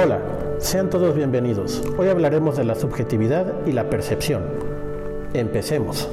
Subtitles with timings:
[0.00, 0.22] Hola,
[0.60, 1.82] sean todos bienvenidos.
[1.98, 4.44] Hoy hablaremos de la subjetividad y la percepción.
[5.34, 6.08] Empecemos.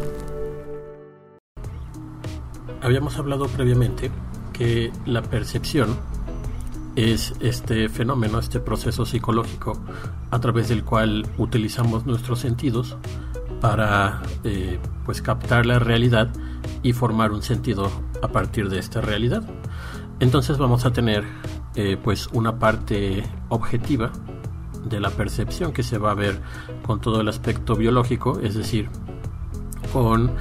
[2.82, 4.10] Habíamos hablado previamente
[4.54, 5.96] que la percepción
[6.96, 9.80] es este fenómeno, este proceso psicológico
[10.32, 12.98] a través del cual utilizamos nuestros sentidos
[13.62, 16.32] para eh, pues captar la realidad
[16.82, 17.92] y formar un sentido
[18.24, 19.44] a partir de esta realidad.
[20.20, 21.24] Entonces vamos a tener
[21.76, 24.12] eh, pues una parte objetiva
[24.86, 26.40] de la percepción que se va a ver
[26.86, 28.90] con todo el aspecto biológico, es decir,
[29.92, 30.32] con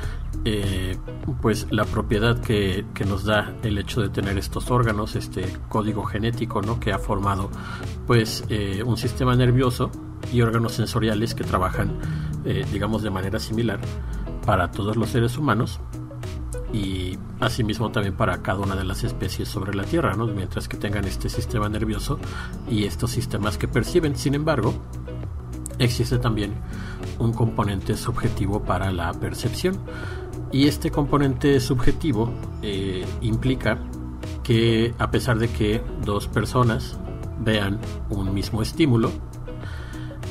[0.45, 0.97] eh,
[1.41, 6.63] pues la propiedad que, nos da el hecho de tener estos órganos, este código genético
[6.63, 6.79] ¿no?
[6.79, 7.51] que ha formado
[8.07, 9.91] pues eh, un sistema nervioso
[10.33, 11.99] y órganos sensoriales que trabajan
[12.73, 13.81] digamos de manera similar
[14.45, 15.81] para todos los seres humanos
[16.75, 20.27] y asimismo también para cada una de las especies sobre la Tierra, ¿no?
[20.27, 22.19] mientras que tengan este sistema nervioso
[22.69, 24.17] y estos sistemas que perciben.
[24.17, 24.75] Sin embargo,
[25.79, 26.53] existe también
[27.21, 29.79] un componente subjetivo para la percepción
[30.51, 33.79] y este componente subjetivo eh, implica
[34.43, 36.99] que a pesar de que dos personas
[37.39, 37.79] vean
[38.11, 39.13] un mismo estímulo,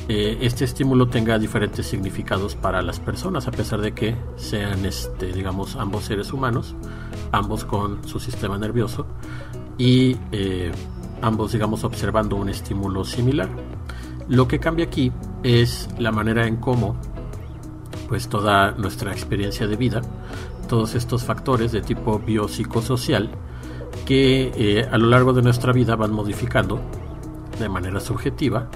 [0.06, 5.32] eh, este estímulo tenga diferentes significados para las personas, a pesar de que sean, este,
[5.32, 6.74] digamos, ambos seres humanos,
[7.32, 9.06] ambos con su sistema nervioso
[9.78, 10.72] y eh,
[11.22, 13.48] ambos, digamos, observando un estímulo similar.
[14.28, 15.10] Lo que cambia aquí
[15.42, 16.96] es la manera en cómo,
[18.06, 20.02] pues, toda nuestra experiencia de vida,
[20.68, 23.30] todos estos factores de tipo biopsicosocial,
[24.04, 26.78] que eh, a lo largo de nuestra vida van modificando
[27.58, 28.68] de manera subjetiva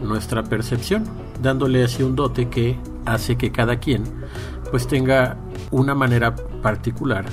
[0.00, 1.04] nuestra percepción,
[1.42, 4.04] dándole así un dote que hace que cada quien
[4.70, 5.36] pues tenga
[5.70, 7.24] una manera particular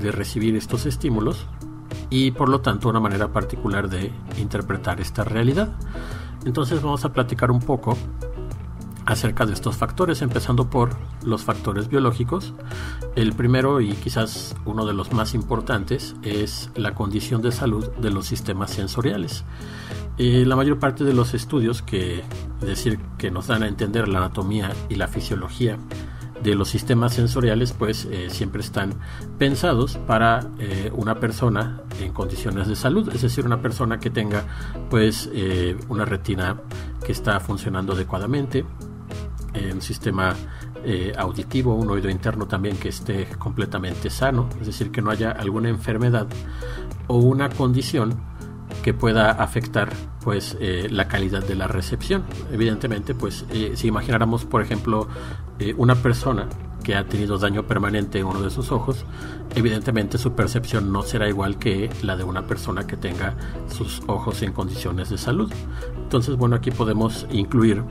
[0.00, 1.46] de recibir estos estímulos
[2.08, 5.70] y por lo tanto una manera particular de interpretar esta realidad.
[6.44, 7.96] Entonces vamos a platicar un poco
[9.10, 12.54] acerca de estos factores, empezando por los factores biológicos.
[13.16, 18.10] El primero y quizás uno de los más importantes es la condición de salud de
[18.10, 19.44] los sistemas sensoriales.
[20.16, 22.22] Eh, la mayor parte de los estudios que
[22.60, 25.78] decir que nos dan a entender la anatomía y la fisiología
[26.42, 28.94] de los sistemas sensoriales pues eh, siempre están
[29.38, 34.44] pensados para eh, una persona en condiciones de salud es decir una persona que tenga
[34.88, 35.28] pues
[35.88, 36.56] una retina
[37.04, 38.64] que está funcionando adecuadamente
[39.72, 40.34] un sistema
[41.18, 45.68] auditivo un oído interno también que esté completamente sano es decir que no haya alguna
[45.68, 46.26] enfermedad
[47.06, 48.18] o una condición
[48.82, 49.90] que pueda afectar
[50.22, 52.24] pues eh, la calidad de la recepción.
[52.52, 55.08] Evidentemente pues eh, si imagináramos por ejemplo
[55.58, 56.48] eh, una persona
[56.82, 59.04] que ha tenido daño permanente en uno de sus ojos
[59.54, 63.36] evidentemente su percepción no será igual que la de una persona que tenga
[63.68, 65.52] sus ojos en condiciones de salud.
[65.96, 67.84] Entonces bueno aquí podemos incluir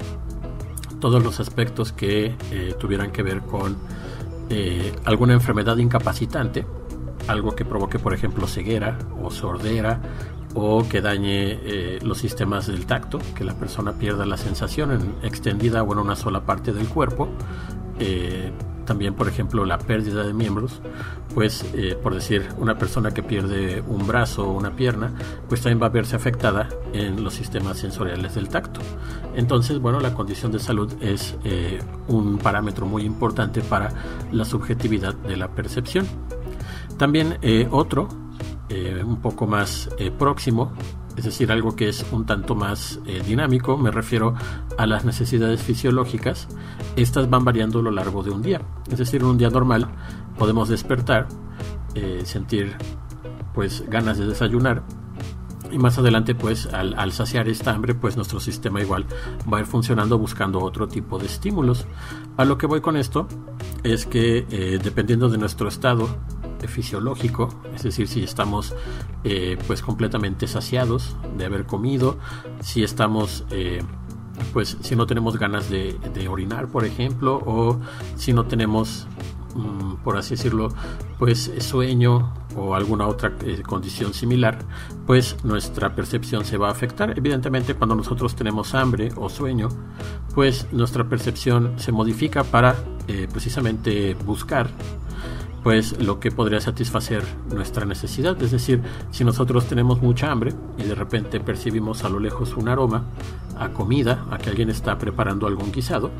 [1.00, 2.36] todos los aspectos que
[2.80, 3.78] tuvieran que ver con
[5.06, 6.66] alguna enfermedad incapacitante
[7.28, 10.00] algo que provoque por ejemplo ceguera o sordera
[10.56, 15.16] o que dañe eh, los sistemas del tacto, que la persona pierda la sensación en
[15.22, 17.30] extendida o en una sola parte del cuerpo.
[18.90, 20.82] Eh, también, por ejemplo, la pérdida de miembros,
[21.34, 25.14] pues eh, por decir, una persona que pierde un brazo o una pierna,
[25.48, 28.82] pues también va a verse afectada en los sistemas sensoriales del tacto.
[29.36, 31.38] Entonces, bueno, la condición de salud es
[32.08, 33.90] un parámetro muy importante para
[34.32, 36.06] la subjetividad de la percepción.
[36.98, 37.38] También
[37.72, 38.10] otro
[38.72, 40.72] eh, un poco más eh, próximo,
[41.20, 44.36] es decir, algo que es un tanto más eh, dinámico, me refiero
[44.78, 46.48] a las necesidades fisiológicas,
[46.96, 48.62] estas van variando a lo largo de un día.
[48.90, 49.90] Es decir, en un día normal
[50.38, 51.28] podemos despertar,
[52.24, 52.78] sentir
[53.54, 54.84] pues ganas de desayunar
[55.70, 59.06] y más adelante pues al, saciar esta hambre pues nuestro sistema igual
[59.52, 61.86] va a ir funcionando buscando otro tipo de estímulos
[62.38, 63.28] a lo que voy con esto
[63.84, 66.08] es que dependiendo de nuestro estado
[66.70, 68.74] fisiológico, es decir, si estamos
[69.24, 72.18] eh, pues completamente saciados de haber comido,
[72.62, 73.82] si estamos eh,
[74.54, 75.98] pues si no tenemos ganas de,
[76.30, 77.80] orinar, por ejemplo, o
[78.16, 79.08] si no tenemos,
[79.56, 80.70] mm, por así decirlo,
[81.18, 84.60] pues sueño o alguna otra eh, condición similar,
[85.06, 87.18] pues nuestra percepción se va a afectar.
[87.18, 89.68] Evidentemente, cuando nosotros tenemos hambre o sueño,
[90.34, 92.76] pues nuestra percepción se modifica para
[93.34, 94.70] precisamente buscar
[95.64, 97.24] pues lo que podría satisfacer
[97.54, 98.42] nuestra necesidad.
[98.42, 102.70] Es decir, si nosotros tenemos mucha hambre y de repente percibimos a lo lejos un
[102.70, 103.06] aroma
[103.58, 106.12] a comida, a que alguien está preparando algún guisado,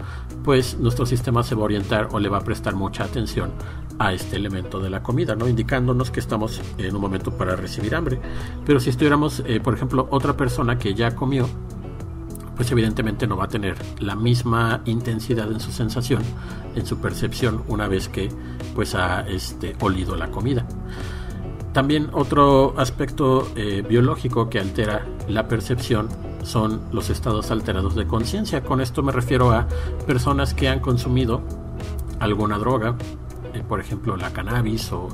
[0.44, 3.52] pues nuestro sistema se va a orientar o le va a prestar mucha atención
[3.98, 5.48] a este elemento de la comida, ¿no?
[5.48, 8.20] indicándonos que estamos en un momento para recibir hambre.
[8.66, 11.48] Pero si estuviéramos, eh, por ejemplo, otra persona que ya comió,
[12.60, 16.22] pues evidentemente no va a tener la misma intensidad en su sensación,
[16.76, 18.28] en su percepción, una vez que
[18.76, 20.66] pues ha este, olido la comida.
[21.72, 26.10] También otro aspecto eh, biológico que altera la percepción
[26.44, 28.62] son los estados alterados de conciencia.
[28.62, 29.66] Con esto me refiero a
[30.06, 31.42] personas que han consumido
[32.20, 32.98] alguna droga,
[33.68, 35.10] por ejemplo la cannabis o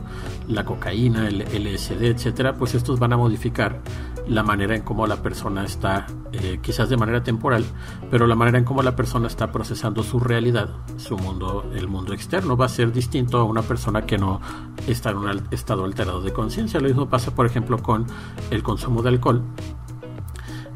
[0.48, 3.82] la cocaína, el LSD, etcétera, pues estos van a modificar
[4.28, 7.64] la manera en cómo la persona está, eh, quizás de manera temporal,
[8.10, 12.14] pero la manera en cómo la persona está procesando su realidad, su mundo, el mundo
[12.14, 14.42] externo, va a ser distinto a una persona que no
[14.88, 16.80] está en un estado alterado de conciencia.
[16.80, 18.06] Lo mismo pasa, por ejemplo, con
[18.50, 19.44] el consumo de alcohol.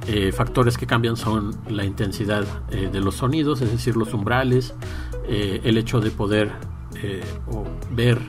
[0.07, 4.73] Eh, factores que cambian son la intensidad de los sonidos, es decir, los umbrales,
[5.27, 6.51] el hecho de poder
[7.01, 8.19] eh, o ver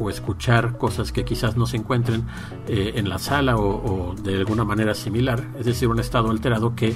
[0.00, 2.26] o escuchar cosas que quizás no se encuentren
[2.66, 6.94] eh, en la sala o, de alguna manera similar, es decir, un estado alterado que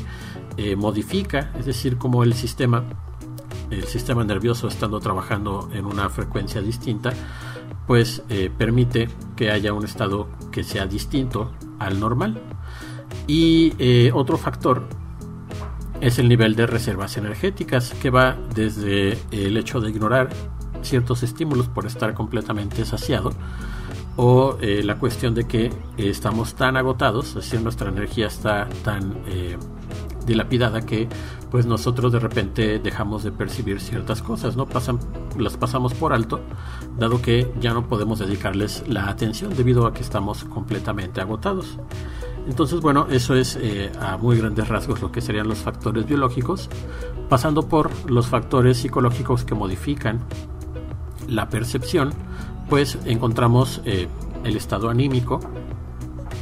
[0.56, 2.82] eh, modifica, es decir, como el sistema,
[3.70, 7.12] el sistema nervioso estando trabajando en una frecuencia distinta,
[7.86, 8.22] pues
[8.58, 12.38] permite que haya un estado que sea distinto al normal.
[13.26, 13.72] Y
[14.12, 14.82] otro factor
[16.00, 20.28] es el nivel de reservas energéticas que va desde el hecho de ignorar
[20.82, 23.32] ciertos estímulos por estar completamente saciado
[24.20, 29.56] o eh, la cuestión de que estamos tan agotados, es nuestra energía está tan eh,
[30.26, 31.08] dilapidada que
[31.52, 34.66] pues nosotros de repente dejamos de percibir ciertas cosas, ¿no?
[34.66, 34.98] Pasan,
[35.38, 36.40] las pasamos por alto,
[36.98, 41.78] dado que ya no podemos dedicarles la atención debido a que estamos completamente agotados.
[42.48, 46.68] Entonces, bueno, eso es eh, a muy grandes rasgos lo que serían los factores biológicos,
[47.28, 50.20] pasando por los factores psicológicos que modifican
[51.28, 52.12] la percepción,
[52.68, 54.08] pues encontramos eh,
[54.44, 55.40] el estado anímico,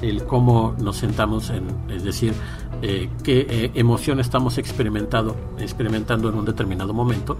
[0.02, 2.34] el cómo nos sentamos en, es decir,
[2.82, 7.36] eh, qué eh, emoción estamos experimentando, experimentando en un determinado momento.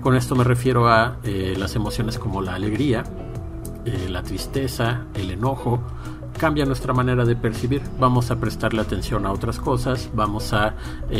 [0.00, 3.04] Con esto me refiero a las emociones como la alegría,
[4.08, 5.80] la tristeza, el enojo,
[6.36, 7.82] cambia nuestra manera de percibir.
[8.00, 10.74] Vamos a prestarle atención a otras cosas, vamos a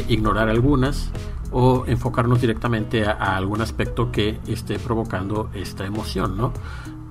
[0.08, 1.12] ignorar algunas
[1.52, 6.52] o enfocarnos directamente a, algún aspecto que esté provocando esta emoción, ¿no?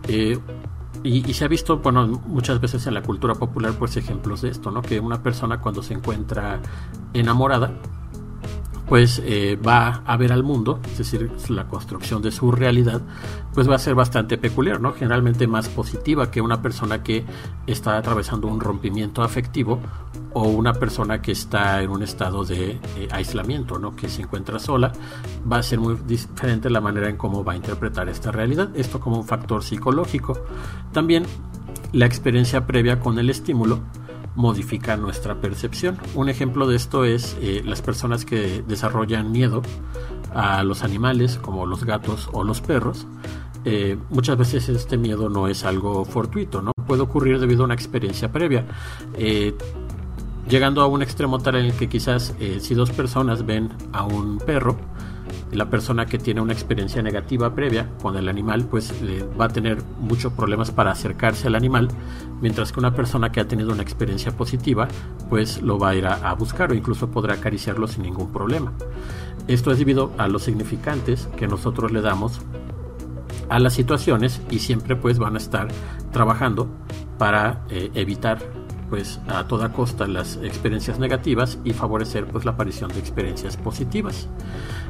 [0.07, 0.37] Eh,
[1.03, 4.49] y, y, se ha visto, bueno, muchas veces en la cultura popular, pues ejemplos de
[4.49, 4.81] esto, ¿no?
[4.81, 6.59] Que una persona cuando se encuentra
[7.13, 7.71] enamorada,
[8.91, 13.01] pues eh, va a ver al mundo, es decir, la construcción de su realidad,
[13.53, 14.91] pues va a ser bastante peculiar, ¿no?
[14.91, 17.23] Generalmente más positiva que una persona que
[17.67, 19.79] está atravesando un rompimiento afectivo
[20.33, 23.95] o una persona que está en un estado de eh, aislamiento, ¿no?
[23.95, 24.91] Que se encuentra sola,
[25.49, 28.99] va a ser muy diferente la manera en cómo va a interpretar esta realidad, esto
[28.99, 30.37] como un factor psicológico.
[30.91, 31.23] También
[31.93, 33.79] la experiencia previa con el estímulo
[34.35, 35.97] modifica nuestra percepción.
[36.15, 39.61] Un ejemplo de esto es eh, las personas que desarrollan miedo
[40.33, 43.07] a los animales como los gatos o los perros.
[43.65, 46.71] Eh, muchas veces este miedo no es algo fortuito, ¿no?
[46.87, 48.65] Puede ocurrir debido a una experiencia previa.
[49.15, 49.55] Eh,
[50.47, 54.39] llegando a un extremo tal en el que quizás si dos personas ven a un
[54.39, 54.77] perro,
[55.51, 58.93] la persona que tiene una experiencia negativa previa con el animal pues
[59.39, 61.89] va a tener muchos problemas para acercarse al animal
[62.41, 64.87] mientras que una persona que ha tenido una experiencia positiva
[65.29, 68.73] pues lo va a ir a, buscar o incluso podrá acariciarlo sin ningún problema
[69.47, 72.41] esto es debido a los significantes que nosotros le damos
[73.49, 75.67] a las situaciones y siempre pues van a estar
[76.11, 76.69] trabajando
[77.17, 78.39] para eh, evitar
[78.91, 84.27] pues a toda costa las experiencias negativas y favorecer pues la aparición de experiencias positivas.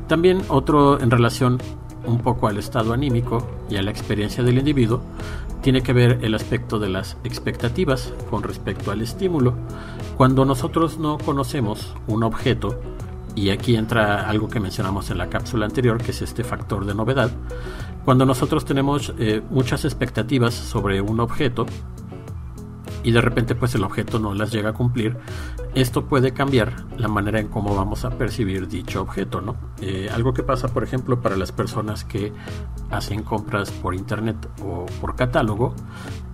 [0.08, 1.60] También otro en relación
[2.06, 5.02] un poco al estado anímico y a la experiencia del individuo
[5.62, 9.54] tiene que ver el aspecto de las expectativas con respecto al estímulo.
[10.18, 12.80] Cuando nosotros no conocemos un objeto,
[13.36, 16.96] y aquí entra algo que mencionamos en la cápsula anterior, que es este factor de
[16.96, 17.32] novedad,
[18.04, 21.66] cuando nosotros tenemos eh, muchas expectativas sobre un objeto,
[23.04, 25.18] y de repente pues el objeto no las llega a cumplir,
[25.76, 29.56] esto puede cambiar la manera en cómo vamos a percibir dicho objeto, ¿no?
[29.82, 32.34] Eh, algo que pasa, por ejemplo, para las personas que
[32.90, 35.74] hacen compras por internet o por catálogo,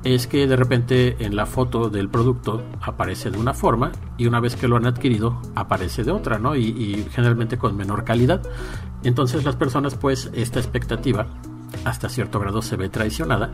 [0.03, 4.39] es que de repente en la foto del producto aparece de una forma y una
[4.39, 6.55] vez que lo han adquirido aparece de otra, ¿no?
[6.55, 8.41] Y, y generalmente con menor calidad.
[9.03, 11.27] Entonces las personas pues esta expectativa
[11.85, 13.51] hasta cierto grado se ve traicionada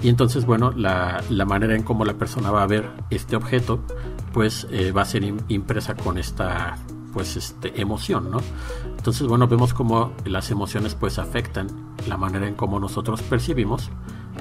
[0.00, 3.80] y entonces, bueno, la, manera en cómo la persona va a ver este objeto,
[4.32, 6.78] pues eh, va a ser impresa con esta
[7.12, 8.38] pues este emoción, ¿no?
[8.96, 11.66] Entonces, bueno, vemos cómo las emociones pues afectan
[12.08, 13.90] la manera en cómo nosotros percibimos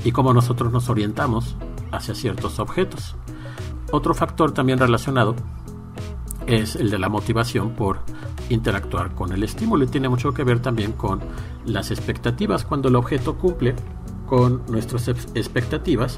[0.05, 1.57] y cómo nosotros nos orientamos
[1.91, 3.15] hacia ciertos objetos.
[3.91, 5.35] Otro factor también relacionado
[6.47, 7.99] es el de la motivación por
[8.49, 11.19] interactuar con el estímulo y tiene mucho que ver también con
[11.65, 12.65] las expectativas.
[12.65, 13.75] Cuando el objeto cumple
[14.31, 16.17] con nuestras expectativas,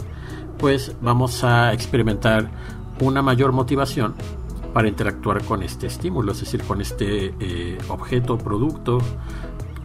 [0.60, 2.52] pues vamos a experimentar
[3.00, 4.14] una mayor motivación
[4.72, 9.00] para interactuar con este estímulo, es decir, con este eh, objeto, producto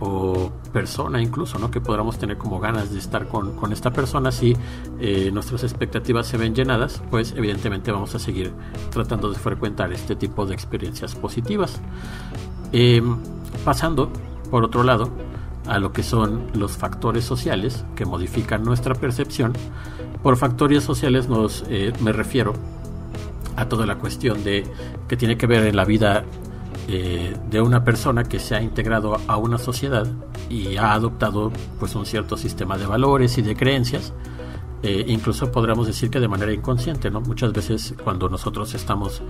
[0.00, 1.70] o persona incluso, ¿no?
[1.70, 4.30] Que podamos tener como ganas de estar con, esta persona.
[4.30, 4.54] Si
[5.00, 8.52] eh, nuestras expectativas se ven llenadas, pues evidentemente vamos a seguir
[8.90, 11.80] tratando de frecuentar este tipo de experiencias positivas.
[12.72, 13.16] Em,
[13.64, 14.10] pasando,
[14.50, 15.08] por otro lado,
[15.68, 19.52] a lo que son los factores sociales que modifican nuestra percepción.
[20.22, 22.54] Por factores sociales nos, eh, me refiero
[23.56, 24.64] a toda la cuestión de
[25.08, 26.24] que tiene que ver en la vida
[26.88, 30.06] eh, de una persona que se ha integrado a una sociedad
[30.48, 34.12] y ha adoptado pues un cierto sistema de valores y de creencias
[34.82, 37.20] eh, incluso podríamos decir que de manera inconsciente, ¿no?
[37.20, 39.22] Muchas veces cuando nosotros estamos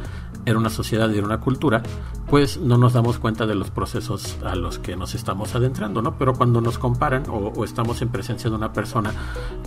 [0.45, 1.83] en una sociedad y en una cultura,
[2.29, 6.19] pues no nos damos cuenta de los procesos a los que nos estamos adentrando, ¿no?
[6.19, 9.13] Pero cuando nos comparan o, estamos en presencia de una persona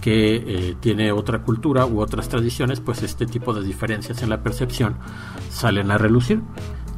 [0.02, 4.44] que eh, tiene otra cultura u otras tradiciones, pues este tipo de diferencias en la
[4.44, 4.96] percepción
[5.50, 6.42] salen a relucir.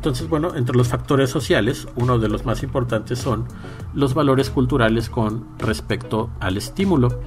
[0.04, 3.46] Entonces, bueno, entre los factores sociales, uno de los más importantes son
[3.94, 7.22] los valores culturales con respecto al estímulo.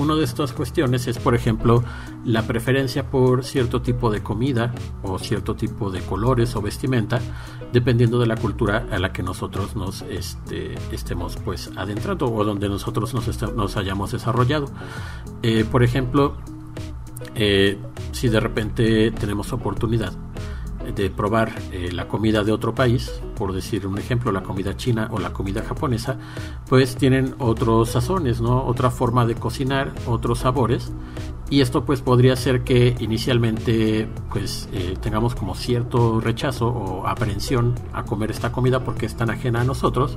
[0.00, 1.84] Una de estas cuestiones es, por ejemplo,
[2.24, 7.20] la preferencia por cierto tipo de comida o cierto tipo de colores o vestimenta,
[7.70, 12.70] dependiendo de la cultura a la que nosotros nos este, estemos pues adentrando o donde
[12.70, 14.70] nosotros nos, hayamos desarrollado.
[15.42, 16.34] Eh, por ejemplo,
[17.34, 17.76] eh,
[18.12, 20.14] si de repente tenemos oportunidad
[20.96, 25.08] de probar eh, la comida de otro país, por decir un ejemplo, la comida china
[25.10, 26.18] o la comida japonesa,
[26.68, 28.66] pues tienen otros sazones, ¿no?
[28.66, 30.92] Otra forma de cocinar, otros sabores.
[31.48, 37.76] Y esto pues podría ser que inicialmente pues eh, tengamos como cierto rechazo o aprehensión
[37.94, 40.16] a comer esta comida porque es tan ajena a nosotros.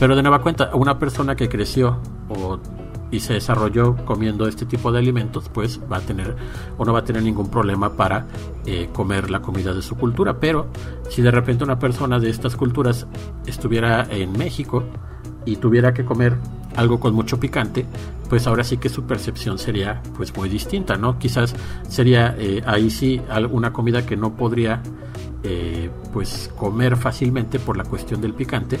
[0.00, 2.58] Pero de nueva cuenta, una persona que creció o
[3.10, 6.36] y se desarrolló comiendo este tipo de alimentos, pues va a tener
[6.76, 8.26] o no va a tener ningún problema para
[8.66, 10.40] eh, comer la comida de su cultura.
[10.40, 10.66] Pero
[11.08, 13.06] si de repente una persona de estas culturas
[13.46, 14.84] estuviera en México
[15.44, 16.36] y tuviera que comer
[16.78, 17.84] algo con mucho picante,
[18.28, 21.18] pues ahora sí que su percepción sería pues muy distinta, ¿no?
[21.18, 21.54] Quizás
[21.88, 24.80] sería eh, ahí sí alguna comida que no podría
[25.42, 28.78] eh, pues comer fácilmente por la cuestión del picante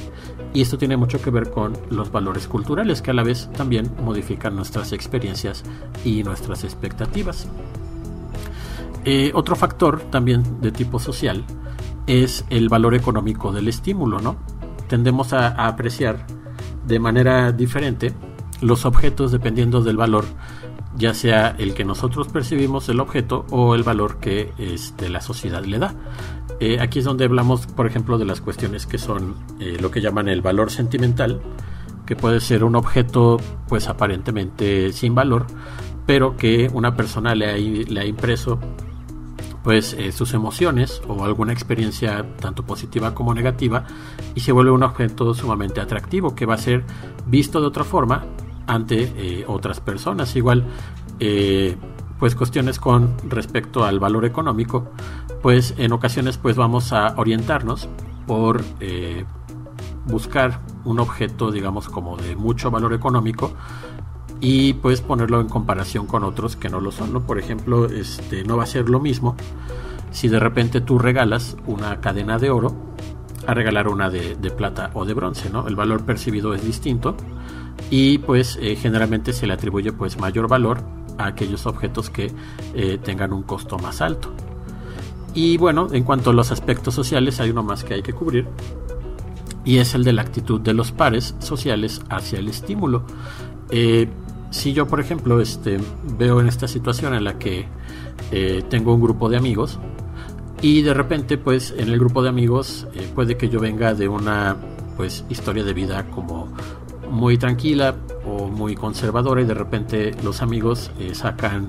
[0.54, 3.90] y esto tiene mucho que ver con los valores culturales que a la vez también
[4.04, 5.64] modifican nuestras experiencias
[6.04, 7.48] y nuestras expectativas.
[9.04, 11.44] Eh, otro factor también de tipo social
[12.06, 14.36] es el valor económico del estímulo, ¿no?
[14.88, 16.37] Tendemos a apreciar
[16.88, 18.12] de manera diferente
[18.60, 20.24] los objetos dependiendo del valor
[20.98, 25.64] ya sea el que nosotros percibimos el objeto o el valor que este, la sociedad
[25.64, 25.94] le da.
[26.60, 30.00] Eh, aquí es donde hablamos, por ejemplo, de las cuestiones que son eh, lo que
[30.00, 31.40] llaman el valor sentimental,
[32.04, 35.46] que puede ser un objeto pues aparentemente sin valor,
[36.04, 38.58] pero que una persona le ha, le ha impreso
[39.62, 43.84] pues eh, sus emociones o alguna experiencia tanto positiva como negativa
[44.34, 46.84] y se vuelve un objeto sumamente atractivo que va a ser
[47.26, 48.24] visto de otra forma
[48.66, 50.36] ante otras personas.
[50.36, 50.64] Igual
[52.18, 54.88] pues cuestiones con respecto al valor económico,
[55.42, 57.88] pues en ocasiones pues vamos a orientarnos
[58.26, 59.24] por eh,
[60.06, 63.52] buscar un objeto digamos como de mucho valor económico
[64.40, 67.26] y pues ponerlo en comparación con otros que no lo son, ¿no?
[67.26, 69.36] Por ejemplo, este no va a ser lo mismo
[70.10, 72.74] si de repente tú regalas una cadena de oro
[73.46, 75.66] a regalar una de, plata o de bronce, ¿no?
[75.66, 77.16] El valor percibido es distinto
[77.90, 80.82] y pues eh, generalmente se le atribuye pues mayor valor
[81.16, 82.32] a aquellos objetos que
[82.74, 84.32] eh, tengan un costo más alto.
[85.34, 88.48] Y bueno, en cuanto a los aspectos sociales, hay uno más que hay que cubrir,
[89.64, 93.04] y es el de la actitud de los pares sociales hacia el estímulo.
[93.70, 94.08] Eh,
[94.50, 95.78] si yo, por ejemplo, este,
[96.16, 97.66] veo en esta situación en la que
[98.30, 99.78] eh, tengo un grupo de amigos,
[100.60, 104.56] y de repente, pues en el grupo de amigos puede que yo venga de una
[104.96, 106.48] pues historia de vida como
[107.10, 107.94] muy tranquila
[108.26, 111.68] o muy conservadora y de repente los amigos eh, sacan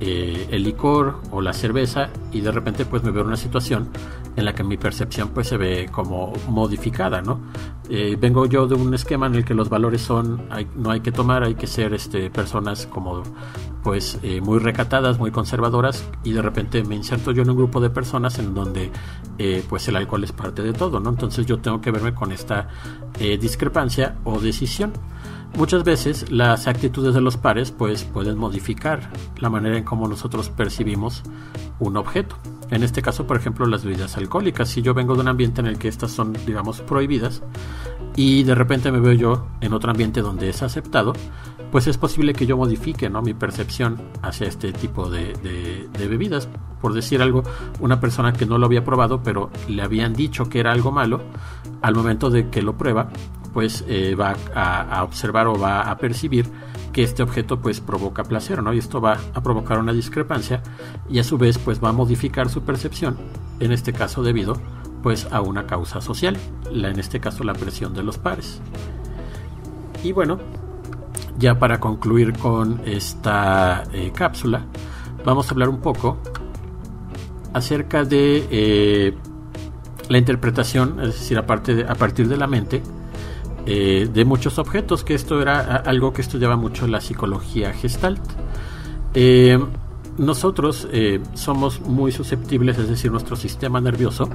[0.00, 3.88] eh, el licor o la cerveza y de repente pues me veo en una situación
[4.36, 7.40] en la que mi percepción pues se ve como modificada, ¿no?
[7.88, 11.12] Eh, vengo yo de un esquema en el que los valores son, no hay que
[11.12, 13.22] tomar, hay que ser este, personas como
[13.82, 17.90] pues muy recatadas, muy conservadoras y de repente me inserto yo en un grupo de
[17.90, 18.90] personas en donde
[19.68, 21.10] pues el alcohol es parte de todo, ¿no?
[21.10, 22.68] Entonces yo tengo que verme con esta
[23.18, 24.94] discrepancia o decisión.
[25.56, 30.50] Muchas veces las actitudes de los pares pues pueden modificar la manera en cómo nosotros
[30.50, 31.22] percibimos
[31.78, 32.36] un objeto.
[32.74, 34.68] En este caso, por ejemplo, las bebidas alcohólicas.
[34.68, 37.40] Si yo vengo de un ambiente en el que estas son, digamos, prohibidas
[38.16, 41.12] y de repente me veo yo en otro ambiente donde es aceptado,
[41.70, 43.22] pues es posible que yo modifique ¿no?
[43.22, 46.48] mi percepción hacia este tipo de, bebidas.
[46.80, 47.44] Por decir algo,
[47.78, 51.20] una persona que no lo había probado, pero le habían dicho que era algo malo,
[51.80, 53.08] al momento de que lo prueba,
[53.52, 56.50] pues eh, va a, observar o va a percibir
[56.94, 58.72] que este objeto pues provoca placer, ¿no?
[58.72, 60.62] Y esto va a provocar una discrepancia
[61.10, 63.16] y a su vez pues va a modificar su percepción,
[63.58, 64.56] en este caso debido
[65.02, 66.38] pues a una causa social,
[66.70, 68.60] la, en este caso la presión de los pares.
[70.04, 70.38] Y bueno,
[71.36, 74.64] ya para concluir con esta eh, cápsula,
[75.24, 76.18] vamos a hablar un poco
[77.52, 79.14] acerca de eh,
[80.08, 82.82] la interpretación, es decir, a, a partir de la mente,
[83.66, 88.20] eh, de muchos objetos, que esto era algo que estudiaba mucho la psicología gestalt.
[90.18, 90.88] nosotros
[91.34, 94.28] somos muy susceptibles, es decir, nuestro sistema nervioso,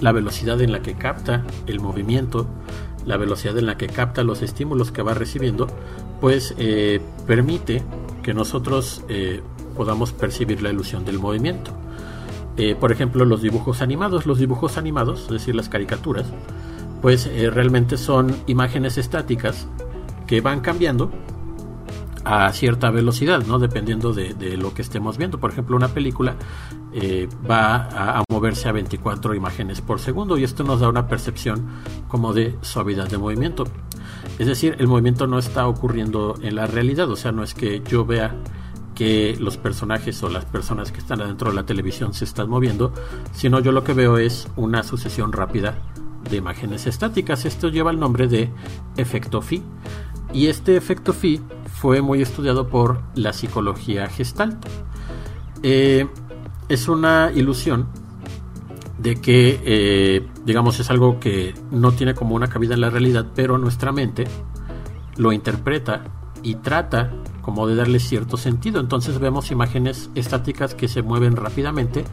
[0.00, 2.46] la velocidad en la que capta el movimiento,
[3.04, 5.66] la velocidad en la que capta los estímulos que va recibiendo,
[6.20, 7.82] pues eh, permite
[8.22, 9.40] que nosotros eh,
[9.76, 11.72] podamos percibir la ilusión del movimiento.
[12.56, 16.26] Eh, por ejemplo, los dibujos animados, los dibujos animados, es decir, las caricaturas,
[17.00, 19.68] pues realmente son imágenes estáticas
[20.26, 21.10] que van cambiando
[22.24, 23.58] a cierta velocidad, ¿no?
[23.58, 25.38] Dependiendo de, lo que estemos viendo.
[25.40, 26.36] Por ejemplo, una película
[26.92, 31.66] eh, va a, moverse a 24 imágenes por segundo y esto nos da una percepción
[32.06, 33.64] como de suavidad de movimiento.
[34.38, 37.82] Es decir, el movimiento no está ocurriendo en la realidad, o sea, no es que
[37.88, 38.36] yo vea
[38.94, 42.92] que los personajes o las personas que están adentro de la televisión se están moviendo,
[43.32, 45.78] sino yo lo que veo es una sucesión rápida
[46.30, 47.44] de imágenes estáticas.
[47.44, 48.50] Esto lleva el nombre de
[48.96, 49.62] efecto phi.
[50.32, 54.56] Y este efecto phi fue muy estudiado por la psicología gestalt.
[55.62, 56.06] Eh,
[56.68, 57.88] es una ilusión
[58.98, 63.26] de que, eh, digamos, es algo que no tiene como una cabida en la realidad,
[63.34, 64.24] pero nuestra mente
[65.16, 66.04] lo interpreta
[66.42, 67.12] y trata
[67.42, 68.80] como de darle cierto sentido.
[68.80, 72.04] Entonces vemos imágenes estáticas que se mueven rápidamente,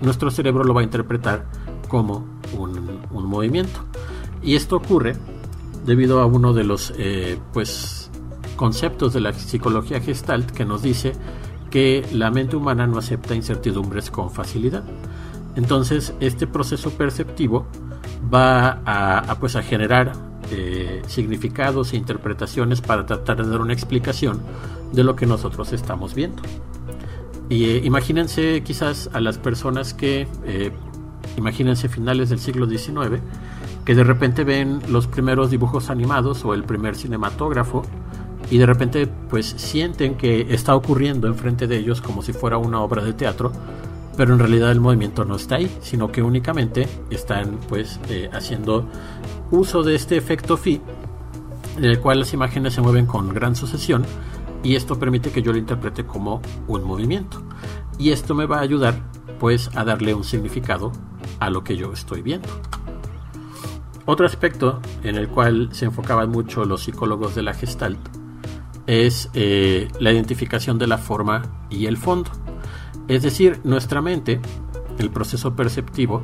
[0.00, 1.46] nuestro cerebro lo va a interpretar
[1.88, 2.26] como
[2.58, 3.80] un, movimiento.
[4.42, 5.16] Y esto ocurre
[5.84, 8.10] debido a uno de los, eh, pues,
[8.56, 11.12] conceptos de la psicología gestalt que nos dice
[11.70, 14.84] que la mente humana no acepta incertidumbres con facilidad.
[15.56, 17.66] Entonces, este proceso perceptivo
[18.32, 20.12] va a, pues, a generar
[20.50, 24.40] eh, significados e interpretaciones para tratar de dar una explicación
[24.92, 26.42] de lo que nosotros estamos viendo.
[27.48, 30.26] Y eh, imagínense quizás a las personas que,
[31.36, 33.20] imagínense finales del siglo XIX,
[33.84, 37.82] que de repente ven los primeros dibujos animados o el primer cinematógrafo
[38.50, 42.80] y de repente pues sienten que está ocurriendo enfrente de ellos como si fuera una
[42.80, 43.52] obra de teatro,
[44.16, 48.88] pero en realidad el movimiento no está ahí, sino que únicamente están pues eh, haciendo
[49.50, 50.80] uso de este efecto phi,
[51.76, 54.04] en el cual las imágenes se mueven con gran sucesión
[54.62, 57.42] y esto permite que yo lo interprete como un movimiento.
[57.98, 58.94] Y esto me va a ayudar
[59.38, 60.92] pues a darle un significado
[61.40, 62.48] a lo que yo estoy viendo.
[64.04, 67.98] Otro aspecto en el cual se enfocaban mucho los psicólogos de la Gestalt
[68.86, 72.30] es eh, la identificación de la forma y el fondo.
[73.08, 74.40] Es decir, nuestra mente,
[74.98, 76.22] el proceso perceptivo,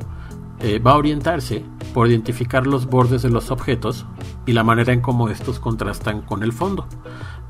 [0.59, 4.05] eh, va a orientarse por identificar los bordes de los objetos
[4.45, 6.87] y la manera en cómo estos contrastan con el fondo,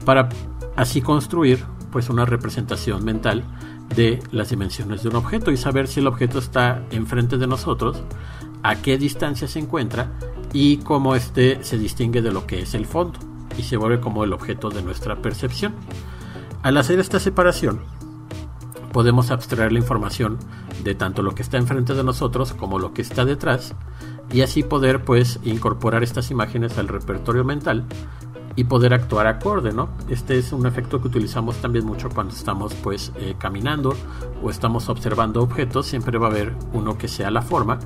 [0.03, 0.29] para
[0.75, 3.43] así construir pues una representación mental
[3.95, 8.01] de las dimensiones de un objeto y saber si el objeto está enfrente de nosotros,
[8.63, 10.11] a qué distancia se encuentra
[10.53, 13.19] y cómo éste se distingue de lo que es el fondo
[13.57, 15.73] y se vuelve como el objeto de nuestra percepción.
[16.63, 17.81] Al hacer esta separación,
[18.93, 20.37] podemos abstraer la información
[20.83, 23.75] de tanto lo que está enfrente de nosotros como lo que está detrás
[24.31, 27.85] y así poder pues incorporar estas imágenes al repertorio mental
[28.55, 29.89] y poder actuar acorde, ¿no?
[30.09, 33.95] Este es un efecto que utilizamos también mucho cuando estamos pues eh, caminando
[34.43, 37.79] o estamos observando objetos, siempre va a haber uno que sea la forma,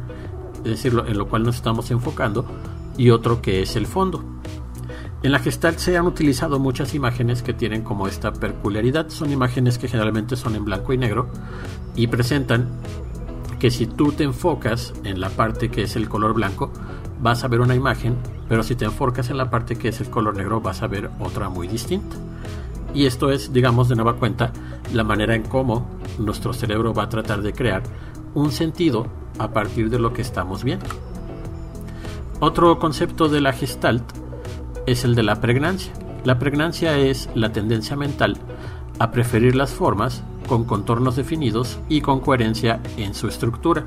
[0.59, 2.45] es decir, en lo cual nos estamos enfocando
[2.97, 4.23] y otro que es el fondo.
[5.23, 9.09] En la Gestalt se han utilizado muchas imágenes que tienen como esta peculiaridad.
[9.09, 11.29] Son imágenes que generalmente son en blanco y negro
[11.95, 12.69] y presentan
[13.59, 16.71] que si tú te enfocas en la parte que es el color blanco,
[17.21, 18.15] vas a ver una imagen,
[18.47, 21.09] pero si te enfocas en la parte que es el color negro, vas a ver
[21.19, 22.15] otra muy distinta.
[22.93, 24.51] Y esto es, digamos, de nueva cuenta,
[24.93, 27.83] la manera en cómo nuestro cerebro va a tratar de crear
[28.33, 29.07] un sentido
[29.39, 30.85] a partir de lo que estamos viendo.
[32.39, 34.03] Otro concepto de la Gestalt
[34.85, 35.91] es el de la pregnancia.
[36.23, 38.37] La pregnancia es la tendencia mental
[38.99, 43.85] a preferir las formas con contornos definidos y con coherencia en su estructura.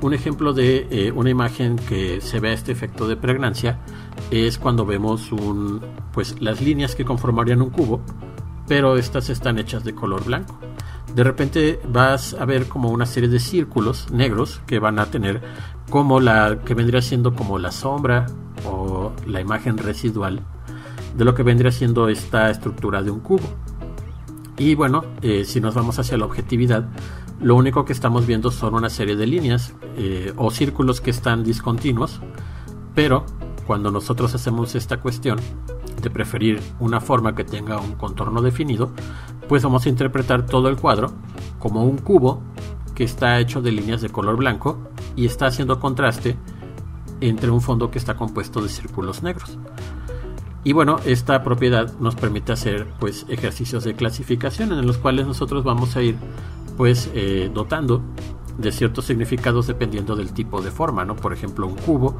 [0.00, 3.78] Un ejemplo de eh, una imagen que se ve este efecto de pregnancia
[4.30, 5.80] es cuando vemos un,
[6.12, 8.00] pues, las líneas que conformarían un cubo,
[8.68, 10.58] pero estas están hechas de color blanco.
[11.14, 15.42] De repente vas a ver como una serie de círculos negros que van a tener
[15.88, 18.26] como la que vendría siendo como la sombra
[18.66, 20.40] o la imagen residual
[21.16, 23.48] de lo que vendría siendo esta estructura de un cubo.
[24.56, 26.88] Y bueno, eh, si nos vamos hacia la objetividad,
[27.40, 31.44] lo único que estamos viendo son una serie de líneas eh, o círculos que están
[31.44, 32.20] discontinuos,
[32.94, 33.26] pero
[33.66, 35.38] cuando nosotros hacemos esta cuestión
[36.00, 38.90] de preferir una forma que tenga un contorno definido,
[39.48, 41.12] pues vamos a interpretar todo el cuadro
[41.58, 42.42] como un cubo
[42.94, 44.78] que está hecho de líneas de color blanco
[45.16, 46.36] y está haciendo contraste
[47.20, 49.58] entre un fondo que está compuesto de círculos negros.
[50.62, 55.62] Y bueno, esta propiedad nos permite hacer pues ejercicios de clasificación en los cuales nosotros
[55.62, 56.16] vamos a ir
[56.76, 57.10] pues
[57.52, 58.02] dotando
[58.58, 61.16] de ciertos significados dependiendo del tipo de forma, ¿no?
[61.16, 62.16] Por ejemplo, un cubo,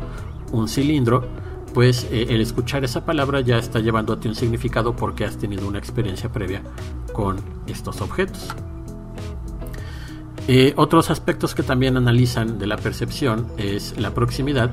[0.53, 1.25] un cilindro,
[1.73, 5.79] pues eh, el escuchar esa palabra ya está ti un significado porque has tenido una
[5.79, 6.63] experiencia previa
[7.13, 7.37] con
[7.67, 8.49] estos objetos.
[10.47, 14.71] Eh, otros aspectos que también analizan de la percepción es la proximidad,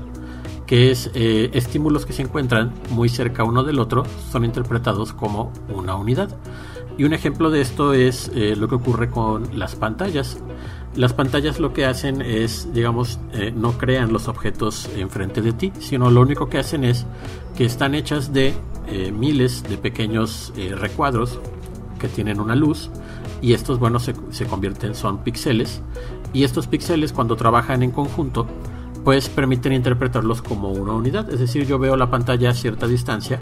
[0.67, 5.95] que es estímulos que se encuentran muy cerca uno del otro son interpretados como una
[5.95, 6.37] unidad.
[6.97, 10.37] Y un ejemplo de esto es eh, lo que ocurre con las pantallas.
[10.95, 15.71] Las pantallas lo que hacen es, digamos, eh, no crean los objetos enfrente de ti,
[15.79, 17.05] sino lo único que hacen es
[17.55, 18.53] que están hechas de
[18.87, 21.39] eh, miles de pequeños recuadros
[21.97, 22.89] que tienen una luz
[23.41, 25.81] y estos, bueno, se, se convierten, son píxeles
[26.33, 28.47] y estos píxeles cuando trabajan en conjunto
[29.03, 33.39] pues permiten interpretarlos como una unidad, es decir, yo veo la pantalla a cierta distancia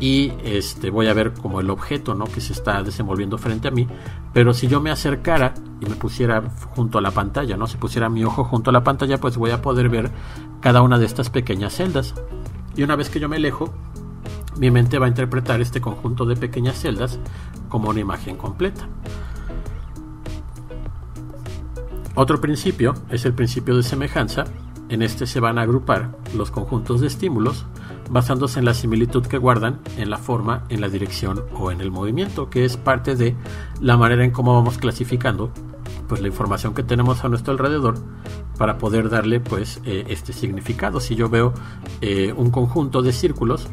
[0.00, 2.24] y este voy a ver como el objeto ¿no?
[2.26, 3.86] que se está desenvolviendo frente a mí.
[4.32, 6.42] Pero si yo me acercara y me pusiera
[6.74, 9.50] junto a la pantalla no si pusiera mi ojo junto a la pantalla pues voy
[9.50, 10.10] a poder ver
[10.60, 12.14] cada una de estas pequeñas celdas.
[12.76, 13.72] Y una vez que yo me alejo
[14.58, 17.18] mi mente va a interpretar este conjunto de pequeñas celdas
[17.68, 18.88] como una imagen completa.
[22.14, 24.44] Otro principio es el principio de semejanza.
[24.88, 27.66] En este se van a agrupar los conjuntos de estímulos
[28.10, 31.90] basándose en la similitud que guardan en la forma, en la dirección o en el
[31.90, 33.34] movimiento, que es parte de
[33.80, 35.50] la manera en cómo vamos clasificando
[36.08, 37.98] pues la información que tenemos a nuestro alrededor
[38.58, 41.00] para poder darle pues eh, este significado.
[41.00, 41.52] Si yo veo
[42.00, 43.68] eh, un conjunto de círculos,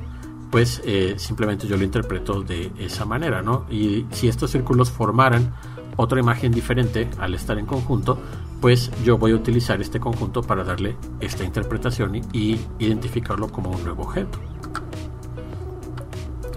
[0.51, 3.65] pues eh, simplemente yo lo interpreto de esa manera, ¿no?
[3.69, 5.53] Y si estos círculos formaran
[5.95, 8.19] otra imagen diferente al estar en conjunto,
[8.63, 13.83] pues yo voy a utilizar este conjunto para darle esta interpretación y, identificarlo como un
[13.83, 14.39] nuevo objeto.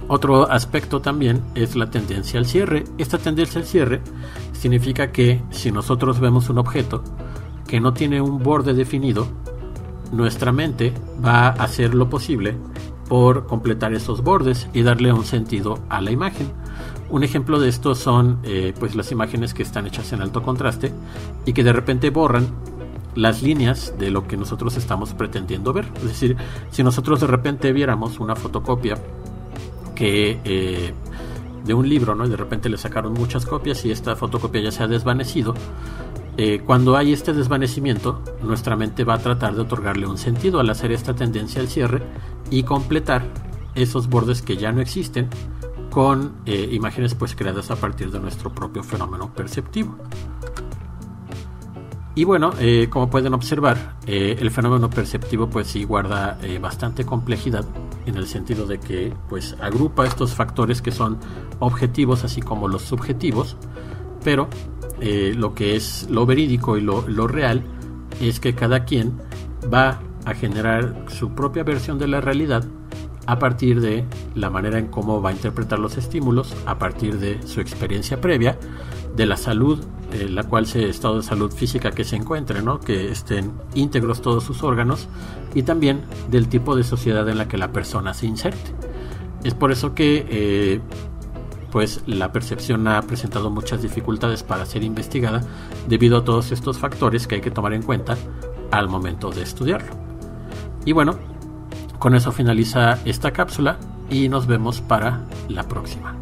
[0.07, 2.85] Otro aspecto también es la tendencia al cierre.
[2.97, 4.03] Esta tendencia al cierre
[4.53, 7.03] significa que si nosotros vemos un objeto
[7.67, 9.27] que no tiene un borde definido,
[10.13, 10.93] nuestra mente
[11.25, 12.57] va a hacer lo posible
[13.09, 16.53] por completar esos bordes y darle un sentido a la imagen.
[17.09, 20.93] Un ejemplo de esto son eh, pues las imágenes que están hechas en alto contraste
[21.45, 22.49] y que de repente borran
[23.15, 25.87] las líneas de lo que nosotros estamos pretendiendo ver.
[25.97, 26.37] Es decir,
[26.71, 28.99] si nosotros de repente viéramos una fotocopia
[29.95, 30.93] que eh,
[31.65, 32.27] de un libro, ¿no?
[32.27, 35.55] Y de repente le sacaron muchas copias y esta fotocopia ya se ha desvanecido.
[36.37, 40.69] Eh, cuando hay este desvanecimiento, nuestra mente va a tratar de otorgarle un sentido al
[40.69, 42.03] hacer esta tendencia al cierre
[42.51, 43.25] y completar
[43.75, 45.29] esos bordes que ya no existen
[45.97, 49.97] con eh, imágenes pues creadas a partir de nuestro propio fenómeno perceptivo.
[52.15, 57.65] Y bueno, eh, como pueden observar, eh, el fenómeno perceptivo pues sí guarda bastante complejidad
[58.05, 61.17] en el sentido de que pues agrupa estos factores que son
[61.61, 63.57] objetivos así como los subjetivos,
[64.23, 64.51] pero
[65.01, 67.63] lo que es lo verídico y lo, lo real
[68.21, 69.17] es que cada quien
[69.73, 72.67] va a generar su propia versión de la realidad
[73.27, 77.43] a partir de la manera en cómo va a interpretar los estímulos, a partir de
[77.47, 78.59] su experiencia previa,
[79.17, 82.81] de la salud, eh, la cual se estado de salud física que se encuentre, ¿no?
[82.81, 85.09] que estén íntegros todos sus órganos,
[85.55, 88.73] y también del tipo de sociedad en la que la persona se inserte.
[89.43, 90.81] Es por eso que eh,
[91.71, 95.43] pues la percepción ha presentado muchas dificultades para ser investigada
[95.89, 98.17] debido a todos estos factores que hay que tomar en cuenta
[98.71, 99.93] al momento de estudiarlo.
[100.85, 101.19] Y bueno,
[101.99, 103.79] con eso finaliza esta cápsula
[104.11, 106.17] y nos vemos para la próxima.